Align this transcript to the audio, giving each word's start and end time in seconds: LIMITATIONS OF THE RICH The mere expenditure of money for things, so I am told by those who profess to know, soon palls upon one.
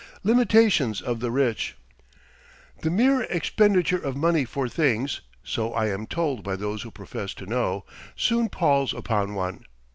LIMITATIONS 0.23 0.99
OF 0.99 1.19
THE 1.19 1.29
RICH 1.29 1.77
The 2.79 2.89
mere 2.89 3.21
expenditure 3.25 3.99
of 3.99 4.17
money 4.17 4.45
for 4.45 4.67
things, 4.67 5.21
so 5.43 5.73
I 5.73 5.89
am 5.89 6.07
told 6.07 6.43
by 6.43 6.55
those 6.55 6.81
who 6.81 6.89
profess 6.89 7.35
to 7.35 7.45
know, 7.45 7.85
soon 8.15 8.49
palls 8.49 8.95
upon 8.95 9.35
one. 9.35 9.63